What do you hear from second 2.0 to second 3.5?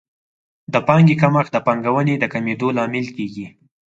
د کمېدو لامل کیږي.